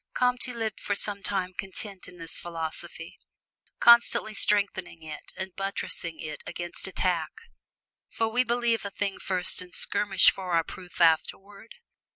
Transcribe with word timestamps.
Comte 0.15 0.47
lived 0.47 0.79
for 0.79 0.95
some 0.95 1.21
time 1.21 1.53
content 1.53 2.07
in 2.07 2.17
this 2.17 2.39
philosophy, 2.39 3.19
constantly 3.79 4.33
strengthening 4.33 5.03
it 5.03 5.31
and 5.37 5.55
buttressing 5.55 6.19
it 6.19 6.41
against 6.47 6.87
attack; 6.87 7.29
for 8.09 8.27
we 8.27 8.43
believe 8.43 8.83
a 8.83 8.89
thing 8.89 9.19
first 9.19 9.61
and 9.61 9.75
skirmish 9.75 10.31
for 10.31 10.53
our 10.53 10.63
proof 10.63 10.99
afterward. 10.99 11.75